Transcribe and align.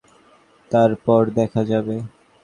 তারপর 0.71 1.21
দেখা 1.37 1.61
যাবে। 1.71 1.95